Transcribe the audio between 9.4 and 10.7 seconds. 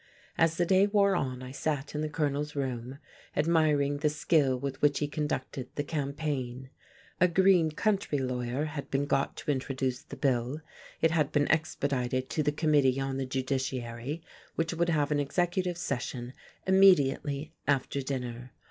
introduce the bill,